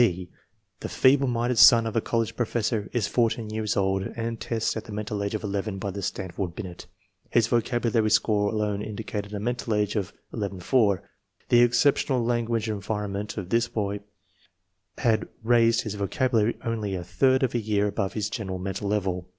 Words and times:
B., 0.01 0.29
the 0.79 0.89
feeble 0.89 1.27
minded 1.27 1.59
son 1.59 1.85
of 1.85 1.95
a 1.95 2.01
college 2.01 2.35
professor, 2.35 2.89
is 2.91 3.05
14 3.07 3.51
years 3.51 3.77
old 3.77 4.01
and 4.01 4.39
tests 4.41 4.75
at 4.75 4.85
the 4.85 4.91
mental 4.91 5.21
age 5.21 5.35
of 5.35 5.43
11 5.43 5.77
by 5.77 5.91
the 5.91 6.01
Stanford 6.01 6.55
Binet. 6.55 6.87
His 7.29 7.45
vocabulary 7.45 8.09
score 8.09 8.51
alone 8.51 8.81
indicated 8.81 9.31
a 9.31 9.39
mental 9.39 9.75
age 9.75 9.95
of 9.95 10.11
11 10.33 10.61
4. 10.61 11.03
The 11.49 11.61
exceptional 11.61 12.25
language 12.25 12.67
environment 12.67 13.37
of 13.37 13.49
this 13.49 13.67
boy 13.67 13.99
had 14.97 15.27
raised 15.43 15.81
his 15.81 15.93
vocabulary 15.93 16.57
only 16.65 16.95
a 16.95 17.03
third 17.03 17.43
of 17.43 17.53
a 17.53 17.59
year 17.59 17.85
above 17.85 18.13
his 18.13 18.27
general 18.27 18.57
mental 18.57 18.87
level. 18.89 19.29